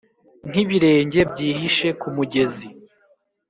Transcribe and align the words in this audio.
nkibirenge 0.49 1.19
byihishe 1.31 1.87
kumugezi, 2.01 2.65